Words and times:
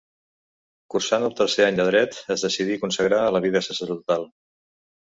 Cursant 0.93 1.25
el 1.27 1.35
tercer 1.41 1.67
any 1.67 1.77
de 1.81 1.87
dret 1.91 2.19
es 2.39 2.49
decidí 2.49 2.81
consagrar 2.87 3.23
a 3.27 3.31
la 3.39 3.47
vida 3.49 3.65
sacerdotal. 3.71 4.31